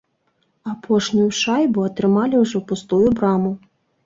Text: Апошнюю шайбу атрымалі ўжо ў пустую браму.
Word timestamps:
Апошнюю 0.71 1.25
шайбу 1.41 1.83
атрымалі 1.89 2.35
ўжо 2.43 2.55
ў 2.63 2.63
пустую 2.73 3.07
браму. 3.23 3.55